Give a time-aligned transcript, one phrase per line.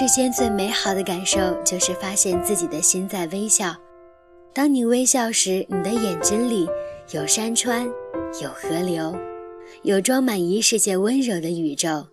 [0.00, 3.76] 世间最美好的感受就是发现自己的心在微笑。
[4.54, 6.66] 当你微笑时，你的眼睛里
[7.10, 7.86] 有山川，
[8.42, 9.14] 有河流，
[9.82, 12.06] 有装满一世界温柔的宇宙。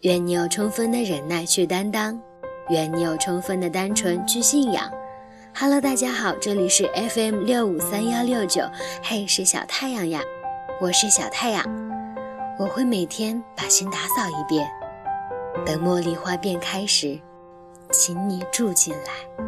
[0.00, 2.20] 愿你有充分的忍耐去担当，
[2.70, 4.90] 愿你有充分的单纯去信仰。
[5.54, 8.62] Hello，大家好，这里是 FM 六五三幺六九，
[9.00, 10.20] 嘿，是小太阳呀，
[10.80, 11.64] 我是小太阳，
[12.58, 14.68] 我会每天把心打扫一遍。
[15.64, 17.18] 等茉莉花变开时，
[17.90, 19.46] 请你住进来。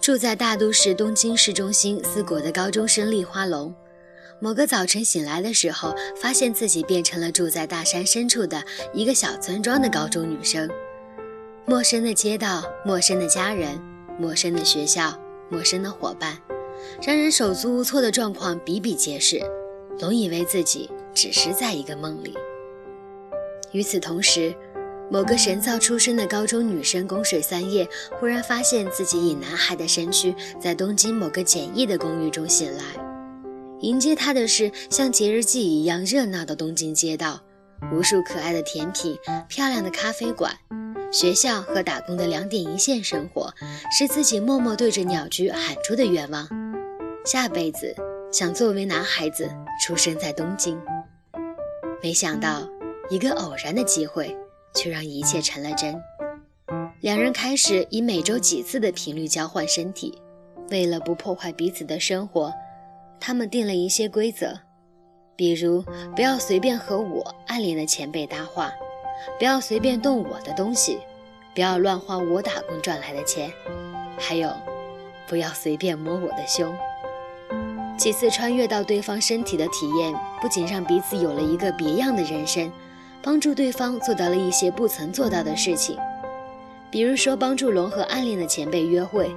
[0.00, 3.74] 住在大都市东京市中心四国的高中生丽花龙，
[4.38, 10.68] 某个早晨醒来的时候，发现自己变成了住在大山深处的一个小村庄的高中女生。
[11.64, 13.80] 陌生的街道，陌生的家人，
[14.18, 16.36] 陌生的学校，陌生的伙伴，
[17.00, 19.40] 让人手足无措的状况比比皆是。
[19.98, 22.34] 总以为自己只是在一个梦里。
[23.72, 24.54] 与此同时，
[25.10, 27.86] 某个神造出身的高中女生宫水三叶
[28.18, 32.82] 忽然发现自己以男孩的身躯，在东京某个简易的公寓中醒来。
[33.80, 37.40] 迎接她的是像节日季一样热闹的东京街道，
[37.92, 40.56] 无数可爱的甜品，漂亮的咖啡馆，
[41.12, 43.52] 学校和打工的两点一线生活，
[43.98, 46.48] 是自己默默对着鸟居喊出的愿望。
[47.26, 47.94] 下辈子。
[48.34, 49.48] 想作为男孩子
[49.80, 50.76] 出生在东京，
[52.02, 52.68] 没想到
[53.08, 54.36] 一个偶然的机会
[54.74, 55.94] 却让一切成了真。
[57.00, 60.20] 两人开始以每周几次的频率交换身体，
[60.68, 62.52] 为了不破坏彼此的生活，
[63.20, 64.58] 他们定了一些规则，
[65.36, 65.84] 比如
[66.16, 68.72] 不要随便和我暗恋的前辈搭话，
[69.38, 70.98] 不要随便动我的东西，
[71.54, 73.52] 不要乱花我打工赚来的钱，
[74.18, 74.52] 还有
[75.28, 76.76] 不要随便摸我的胸。
[77.96, 82.70] 几次穿越到对方身体的体验，不仅让彼此有了一个别样的人生，
[83.22, 85.96] 帮助对方做到了一些不曾做到的事情，
[86.90, 89.34] 比如说帮助龙和暗恋的前辈约会，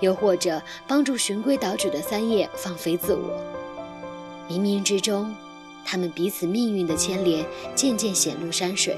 [0.00, 3.30] 又或者帮助循规蹈矩的三叶放飞自我。
[4.48, 5.34] 冥冥之中，
[5.84, 8.96] 他们彼此命运的牵连渐渐显露山水。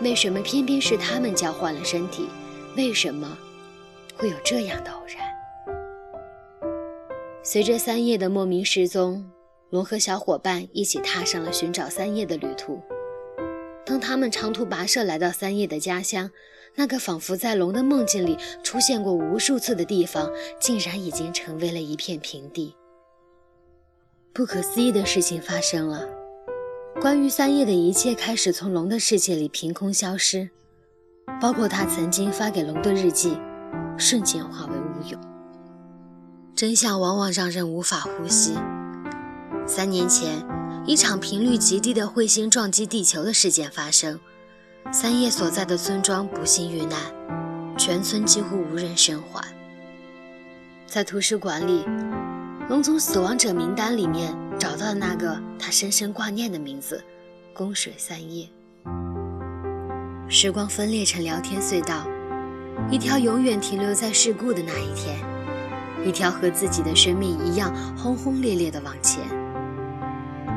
[0.00, 2.28] 为什么偏偏是他们交换了身体？
[2.76, 3.36] 为什么
[4.16, 5.23] 会有这样的偶然？
[7.46, 9.30] 随着三叶的莫名失踪，
[9.68, 12.80] 龙和小伙伴一起踏上了寻找三叶的旅途。
[13.84, 16.30] 当他们长途跋涉来到三叶的家乡，
[16.74, 22.74] 那个仿佛在龙的梦境里出现过无数次的地方，竟然已经成为了一片平地。
[24.32, 26.08] 不可思议的事情发生了，
[26.98, 30.48] 关于三叶的一切开始从龙的世界里凭空消失，
[31.42, 33.36] 包括他曾经发给龙的日记，
[33.98, 35.33] 瞬间化为乌有。
[36.56, 38.54] 真相往往让人无法呼吸。
[39.66, 40.46] 三年前，
[40.86, 44.20] 一场频率极低的彗星撞击地球的事件发生，
[44.92, 46.96] 三叶所在的村庄不幸遇难，
[47.76, 49.44] 全村几乎无人生还。
[50.86, 51.84] 在图书馆里，
[52.68, 57.02] 龙从死亡者名单里面找到了那个他深深挂念的名字——
[57.52, 58.48] 宫水三叶。
[60.28, 62.06] 时光分裂成聊天隧道，
[62.92, 65.33] 一条永远停留在事故的那一天。
[66.04, 69.22] 一条和自己的生命一样轰轰烈烈地往前，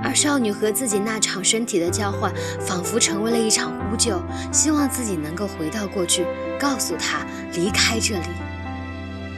[0.04, 4.22] 而少女和自己那场身体的交换，仿佛成为了一场呼救，
[4.52, 6.26] 希望自己能够回到过去，
[6.60, 8.28] 告诉他离开这里，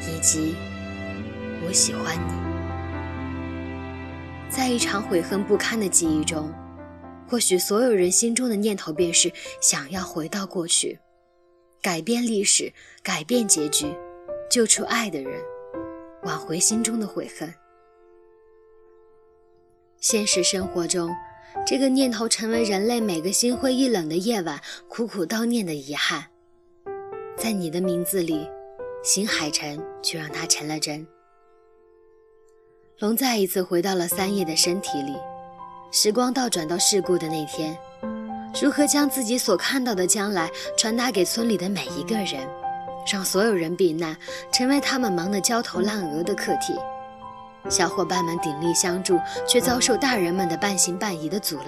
[0.01, 0.55] 以及
[1.65, 2.33] 我喜欢你。
[4.49, 6.51] 在一场悔恨不堪的记忆中，
[7.27, 9.31] 或许所有人心中的念头便是
[9.61, 10.99] 想要回到过去，
[11.83, 13.93] 改变历史，改变结局，
[14.49, 15.39] 救出爱的人。
[16.23, 17.53] 挽回心中的悔恨。
[19.99, 21.13] 现实生活中，
[21.67, 26.25] 这个念头成为人类每个心灰意冷的夜晚苦苦悼念的遗憾。
[27.37, 28.47] 在你的名字里，
[29.03, 31.05] 新海诚却让它成了真。
[32.99, 35.15] 龙再一次回到了三叶的身体里，
[35.91, 37.77] 时光倒转到事故的那天，
[38.61, 42.45] 如何将自己所看到的将来传达给村里的每一个人？
[43.05, 44.15] 让所有人避难，
[44.51, 46.73] 成为他们忙得焦头烂额的课题。
[47.69, 51.67] 小伙伴们鼎力相助，却遭受大人们的半信半疑的阻拦。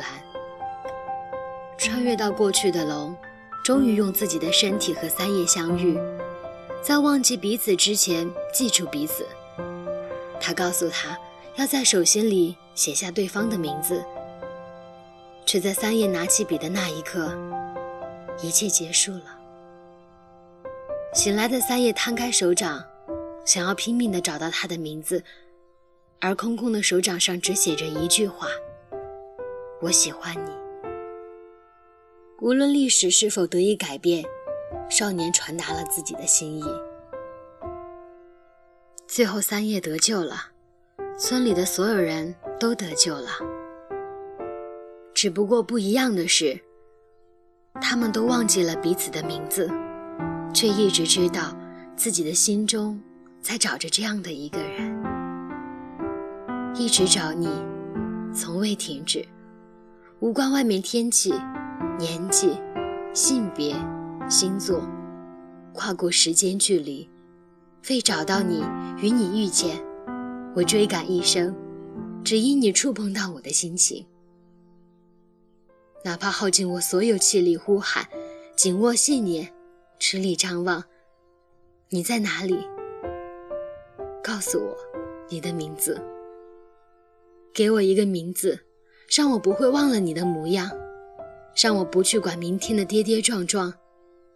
[1.77, 3.15] 穿越到过去的龙，
[3.63, 5.99] 终于用自己的身体和三叶相遇，
[6.81, 9.25] 在忘记彼此之前，记住彼此。
[10.39, 11.17] 他告诉他，
[11.55, 14.03] 要在手心里写下对方的名字，
[15.45, 17.37] 却在三叶拿起笔的那一刻，
[18.41, 19.40] 一切结束了。
[21.13, 22.81] 醒来的三叶摊开手掌，
[23.45, 25.21] 想要拼命地找到他的名字，
[26.21, 28.47] 而空空的手掌上只写着一句话
[29.83, 30.51] ：“我喜欢你。
[32.39, 34.23] 无论历史是否得以改变，
[34.89, 36.63] 少年传达了自己的心意。
[39.05, 40.51] 最后，三叶得救了，
[41.19, 43.27] 村里的所有人都得救了。
[45.13, 46.57] 只不过不一样的是，
[47.81, 49.69] 他们都忘记了彼此的名字，
[50.53, 51.55] 却一直知道
[51.95, 52.99] 自己的心中
[53.41, 55.03] 在找着这样的一个人，
[56.75, 57.47] 一直找你，
[58.33, 59.25] 从未停止，
[60.19, 61.33] 无关外面天气、
[61.97, 62.51] 年纪、
[63.13, 63.75] 性别、
[64.29, 64.81] 星座，
[65.73, 67.09] 跨过时间距离，
[67.89, 68.63] 为找到你，
[69.01, 69.81] 与你遇见，
[70.55, 71.55] 我追赶一生，
[72.23, 74.05] 只因你触碰到我的心情。
[76.03, 78.07] 哪怕耗尽我所有气力呼喊，
[78.55, 79.51] 紧握信念，
[80.01, 80.83] 吃力张望，
[81.89, 82.57] 你在哪里？
[84.23, 84.75] 告诉我
[85.29, 86.01] 你的名字，
[87.53, 88.59] 给我一个名字，
[89.15, 90.71] 让我不会忘了你的模样，
[91.55, 93.71] 让我不去管明天的跌跌撞撞，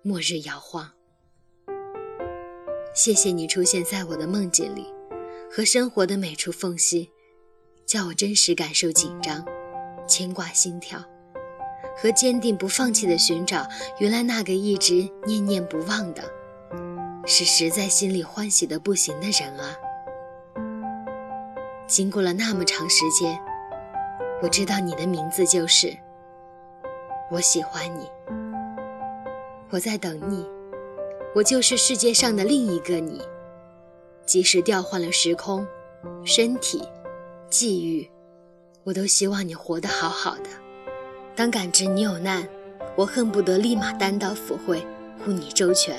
[0.04, 0.88] 末日摇晃。
[2.94, 4.86] 谢谢你出现在我的梦境里，
[5.52, 7.10] 和生活的每处缝隙，
[7.88, 9.44] 叫我真实感受紧张、
[10.08, 11.04] 牵挂、心跳。
[11.98, 13.68] 和坚定不放弃的寻找，
[14.00, 16.24] 原来那个一直念念不忘的，
[17.26, 19.76] 是实在心里欢喜的不行的人啊！
[21.88, 23.40] 经过了那么长时间，
[24.42, 25.96] 我知道你的名字就是
[27.32, 28.10] 我喜欢你，
[29.70, 30.46] 我在等你，
[31.34, 33.22] 我就是世界上的另一个你，
[34.26, 35.66] 即使调换了时空、
[36.24, 36.84] 身体、
[37.50, 38.10] 际遇，
[38.84, 40.65] 我都希望你活得好好的。
[41.36, 42.48] 当感知你有难，
[42.96, 44.80] 我恨不得立马单刀赴会，
[45.20, 45.98] 护你周全。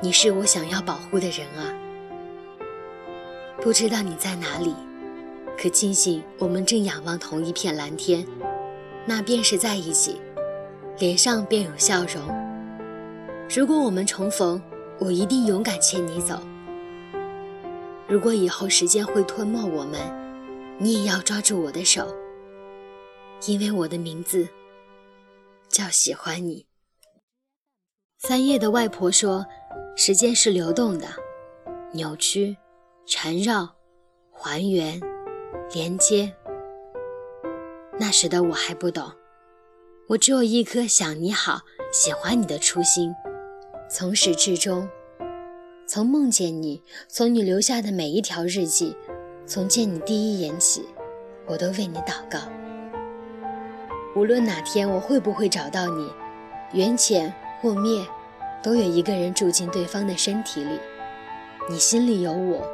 [0.00, 1.74] 你是我想要保护的人啊！
[3.60, 4.72] 不知道你在哪里，
[5.60, 8.24] 可庆幸我们正仰望同一片蓝天，
[9.04, 10.20] 那便是在一起，
[11.00, 12.22] 脸上便有笑容。
[13.52, 14.62] 如果我们重逢，
[15.00, 16.38] 我一定勇敢牵你走。
[18.06, 19.98] 如果以后时间会吞没我们，
[20.78, 22.06] 你也要抓住我的手。
[23.46, 24.48] 因为我的名字
[25.68, 26.66] 叫喜欢你。
[28.18, 29.46] 三叶的外婆说
[29.96, 31.06] ：“时间是流动的，
[31.92, 32.56] 扭曲、
[33.06, 33.76] 缠绕、
[34.32, 35.00] 还原、
[35.72, 36.34] 连接。”
[38.00, 39.12] 那时的我还不懂，
[40.08, 41.60] 我只有一颗想你好、
[41.92, 43.14] 喜欢你的初心。
[43.90, 44.88] 从始至终，
[45.86, 48.96] 从梦见你，从你留下的每一条日记，
[49.46, 50.84] 从见你第一眼起，
[51.46, 52.38] 我都为你祷告。
[54.18, 56.10] 无论哪天我会不会找到你，
[56.72, 58.04] 缘浅或灭，
[58.60, 60.76] 都有一个人住进对方的身体里。
[61.70, 62.68] 你心里有我，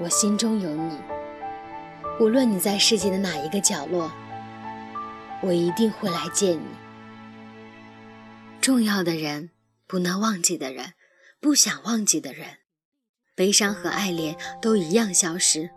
[0.00, 0.98] 我心中有你。
[2.18, 4.10] 无论你在世界的哪一个角落，
[5.42, 6.64] 我一定会来见你。
[8.62, 9.50] 重要的人，
[9.86, 10.94] 不能忘记的人，
[11.38, 12.46] 不想忘记的人，
[13.36, 15.68] 悲伤和爱恋都一样消失，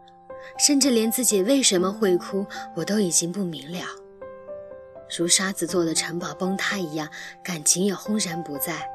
[0.57, 2.45] 甚至连自己为什么会哭，
[2.77, 3.85] 我都已经不明了。
[5.17, 7.09] 如沙子做的城堡崩塌一样，
[7.43, 8.89] 感情也轰然不在。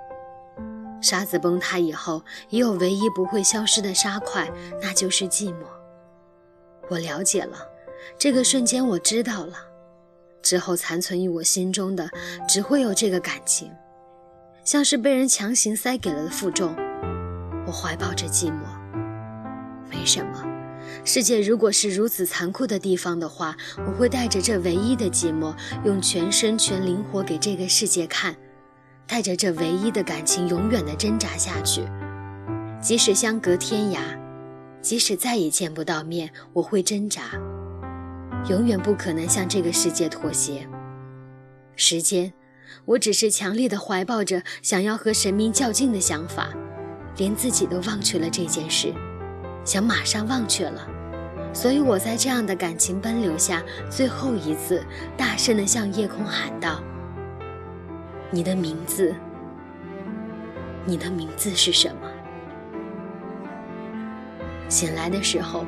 [1.01, 4.51] 沙子崩塌以后，也有唯一不会消失的沙块，
[4.83, 5.65] 那就是寂寞。
[6.91, 7.57] 我了解了，
[8.19, 9.55] 这个瞬间我知道了，
[10.43, 12.11] 之后残存于我心中的，
[12.49, 13.73] 只会有这个感情，
[14.65, 16.75] 像是被人强行塞给了的负重。
[17.67, 18.65] 我怀抱着寂寞，
[19.89, 20.50] 没什么。
[21.05, 23.57] 世界如果是如此残酷的地方的话，
[23.87, 25.55] 我会带着这唯一的寂寞，
[25.85, 28.37] 用全身全灵活给这个世界看，
[29.07, 31.83] 带着这唯一的感情，永远的挣扎下去。
[32.81, 33.99] 即使相隔天涯，
[34.81, 37.23] 即使再也见不到面，我会挣扎，
[38.49, 40.67] 永远不可能向这个世界妥协。
[41.77, 42.33] 时间，
[42.85, 46.51] 我只是强烈的怀抱着想要和神明较劲的想法，
[47.17, 48.95] 连自己都忘却了这件事。
[49.65, 50.87] 想马上忘却了，
[51.53, 54.85] 所以我在这样的感情奔流下，最后一次
[55.17, 56.81] 大声地向夜空喊道
[58.31, 59.15] ：“你的名字，
[60.85, 62.11] 你的名字是什么？”
[64.69, 65.67] 醒来的时候，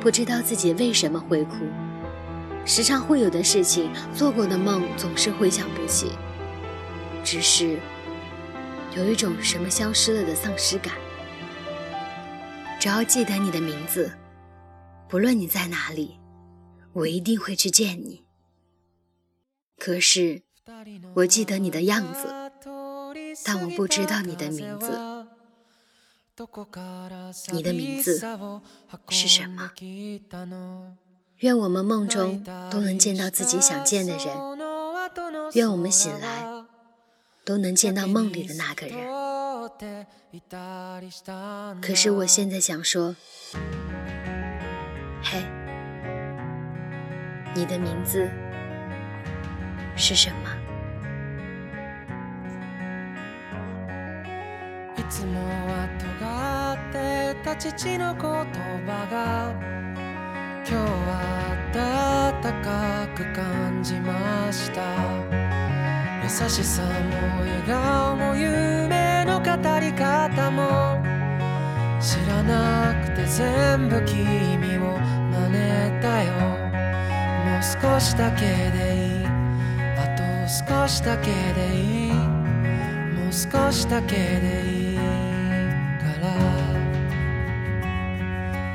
[0.00, 1.56] 不知道自己为什么会哭。
[2.64, 6.12] 时常会有的事情，做过的梦总是回想不起，
[7.24, 7.78] 只是
[8.96, 10.94] 有一种什么消失了的丧失感。
[12.82, 14.10] 只要记得你的名字，
[15.08, 16.18] 不论你在哪里，
[16.92, 18.24] 我一定会去见你。
[19.78, 20.42] 可是，
[21.14, 22.26] 我记得你的样子，
[23.44, 24.98] 但我不知道你的名字。
[27.52, 28.20] 你的名字
[29.10, 29.70] 是什么？
[31.36, 34.26] 愿我们梦中都能见到自己想见的人，
[35.52, 36.61] 愿我们醒来
[37.45, 38.97] 都能见到梦里的那个人。
[41.81, 43.15] 可是我现在想说，
[45.23, 45.43] 嘿，
[47.55, 48.29] 你的名字
[49.95, 50.55] 是什么？
[60.69, 65.40] 今日は暖かく感じました
[66.22, 66.88] 優しさも
[67.40, 69.46] 笑顔も夢の語
[69.80, 71.02] り方も
[72.00, 74.98] 知らなくて全部君を
[75.30, 76.32] 真似たよ。
[77.44, 79.26] もう少しだけでいい。
[79.98, 82.12] あと少しだけでいい。
[82.12, 85.02] もう少しだけでいいか
[86.20, 86.28] ら。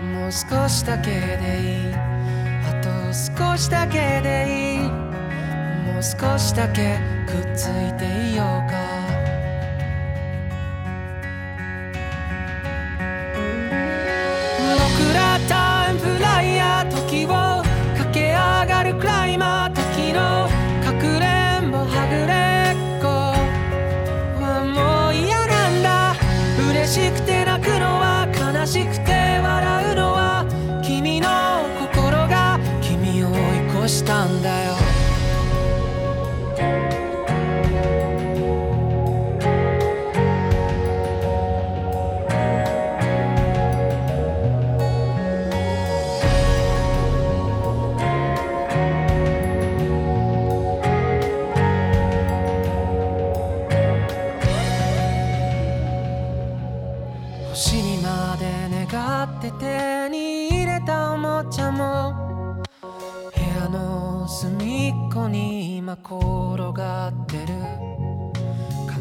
[0.04, 1.96] もう少しだけでいい。
[1.96, 5.07] あと少しだけでいい。
[5.98, 8.97] もう少しだけくっついていようか。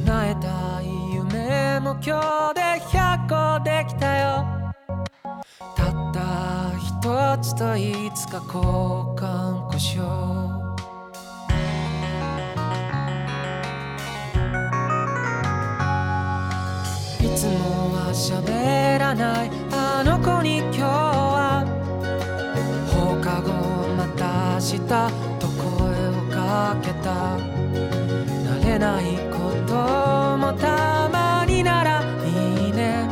[0.06, 2.20] 叶えたい夢も今
[2.50, 4.46] 日で100個できたよ。
[5.74, 6.20] たった
[6.78, 8.62] 一つといつか交
[9.16, 9.96] 換故障。
[17.20, 19.50] いつもは喋らない。
[19.72, 21.64] あの子に今日は
[22.94, 23.50] 放課後
[23.96, 24.78] また明日
[25.40, 25.64] と声
[26.10, 27.05] をかけた。
[30.46, 33.08] もたまにならいいね。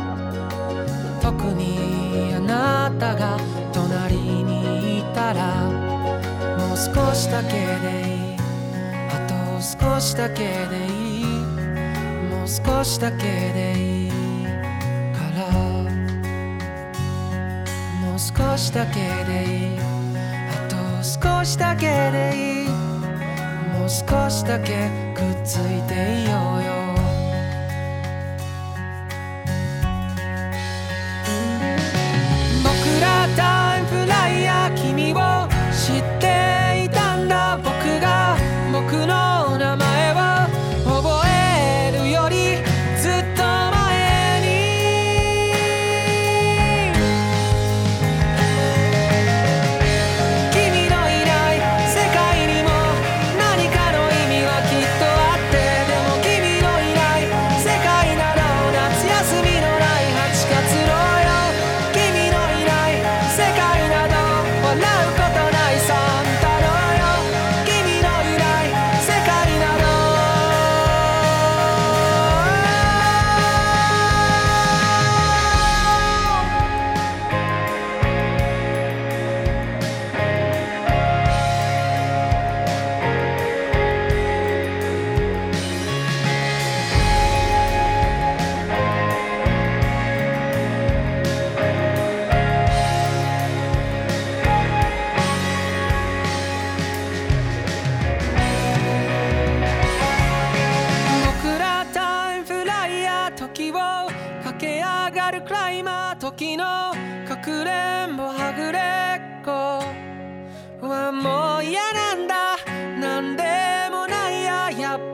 [1.21, 3.37] 特にあなたが
[3.73, 7.57] 隣にいたらもう少しだけで
[8.07, 8.37] いい。
[9.09, 11.25] あと少しだけでいい。
[12.29, 13.23] もう少しだけ
[13.53, 14.11] でいい
[15.11, 15.51] から。
[17.99, 18.93] もう少しだけ
[19.25, 19.77] でいい。
[19.77, 22.69] あと少しだけでいい。
[22.69, 26.84] もう少しだけくっついていようよ。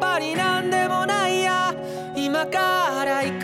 [0.02, 1.74] ぱりなんでもないや。
[2.16, 3.41] 今から行く